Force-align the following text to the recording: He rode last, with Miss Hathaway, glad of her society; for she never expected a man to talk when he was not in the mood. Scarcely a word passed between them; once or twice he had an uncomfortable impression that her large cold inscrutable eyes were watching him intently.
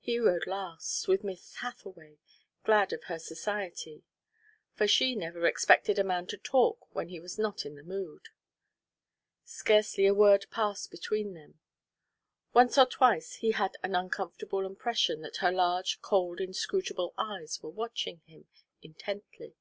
He 0.00 0.18
rode 0.18 0.46
last, 0.46 1.06
with 1.06 1.22
Miss 1.22 1.56
Hathaway, 1.56 2.16
glad 2.64 2.94
of 2.94 3.04
her 3.08 3.18
society; 3.18 4.04
for 4.72 4.88
she 4.88 5.14
never 5.14 5.44
expected 5.44 5.98
a 5.98 6.02
man 6.02 6.26
to 6.28 6.38
talk 6.38 6.88
when 6.94 7.10
he 7.10 7.20
was 7.20 7.38
not 7.38 7.66
in 7.66 7.74
the 7.74 7.82
mood. 7.82 8.30
Scarcely 9.44 10.06
a 10.06 10.14
word 10.14 10.46
passed 10.50 10.90
between 10.90 11.34
them; 11.34 11.58
once 12.54 12.78
or 12.78 12.86
twice 12.86 13.34
he 13.34 13.50
had 13.50 13.76
an 13.82 13.94
uncomfortable 13.94 14.64
impression 14.64 15.20
that 15.20 15.36
her 15.44 15.52
large 15.52 16.00
cold 16.00 16.40
inscrutable 16.40 17.12
eyes 17.18 17.60
were 17.62 17.68
watching 17.68 18.20
him 18.24 18.48
intently. 18.80 19.56